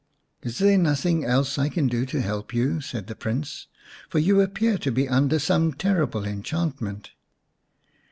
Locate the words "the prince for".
3.05-4.17